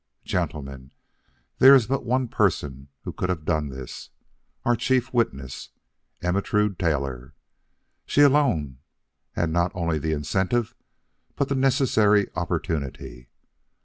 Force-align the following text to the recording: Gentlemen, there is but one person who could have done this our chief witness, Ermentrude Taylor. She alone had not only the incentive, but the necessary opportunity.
Gentlemen, 0.25 0.89
there 1.59 1.75
is 1.75 1.85
but 1.85 2.03
one 2.03 2.27
person 2.27 2.87
who 3.03 3.13
could 3.13 3.29
have 3.29 3.45
done 3.45 3.69
this 3.69 4.09
our 4.65 4.75
chief 4.75 5.13
witness, 5.13 5.69
Ermentrude 6.23 6.79
Taylor. 6.79 7.35
She 8.07 8.21
alone 8.21 8.79
had 9.33 9.51
not 9.51 9.71
only 9.75 9.99
the 9.99 10.13
incentive, 10.13 10.73
but 11.35 11.49
the 11.49 11.55
necessary 11.55 12.31
opportunity. 12.35 13.29